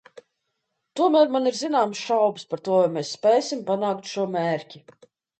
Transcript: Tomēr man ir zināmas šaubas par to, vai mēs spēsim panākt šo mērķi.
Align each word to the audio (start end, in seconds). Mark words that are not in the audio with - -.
Tomēr 0.99 1.27
man 1.33 1.49
ir 1.49 1.59
zināmas 1.59 1.99
šaubas 2.05 2.47
par 2.53 2.63
to, 2.67 2.77
vai 2.83 2.87
mēs 2.95 3.11
spēsim 3.17 3.61
panākt 3.67 4.09
šo 4.15 4.25
mērķi. 4.37 4.83